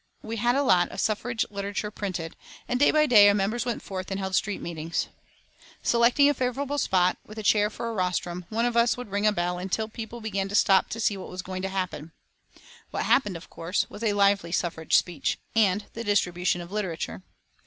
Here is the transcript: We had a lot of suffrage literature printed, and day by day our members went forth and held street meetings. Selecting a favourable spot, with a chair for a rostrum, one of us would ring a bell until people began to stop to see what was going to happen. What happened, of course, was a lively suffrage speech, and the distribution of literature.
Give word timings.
We 0.23 0.37
had 0.37 0.55
a 0.55 0.63
lot 0.63 0.89
of 0.89 0.99
suffrage 0.99 1.45
literature 1.51 1.91
printed, 1.91 2.35
and 2.67 2.79
day 2.79 2.89
by 2.89 3.05
day 3.05 3.27
our 3.27 3.35
members 3.35 3.67
went 3.67 3.83
forth 3.83 4.09
and 4.09 4.19
held 4.19 4.33
street 4.33 4.59
meetings. 4.59 5.09
Selecting 5.83 6.27
a 6.27 6.33
favourable 6.33 6.79
spot, 6.79 7.17
with 7.23 7.37
a 7.37 7.43
chair 7.43 7.69
for 7.69 7.87
a 7.87 7.93
rostrum, 7.93 8.45
one 8.49 8.65
of 8.65 8.75
us 8.75 8.97
would 8.97 9.11
ring 9.11 9.27
a 9.27 9.31
bell 9.31 9.59
until 9.59 9.87
people 9.87 10.19
began 10.19 10.49
to 10.49 10.55
stop 10.55 10.89
to 10.89 10.99
see 10.99 11.17
what 11.17 11.29
was 11.29 11.43
going 11.43 11.61
to 11.61 11.69
happen. 11.69 12.13
What 12.89 13.03
happened, 13.05 13.37
of 13.37 13.51
course, 13.51 13.87
was 13.91 14.01
a 14.01 14.13
lively 14.13 14.51
suffrage 14.51 14.97
speech, 14.97 15.37
and 15.55 15.85
the 15.93 16.03
distribution 16.03 16.61
of 16.61 16.71
literature. 16.71 17.21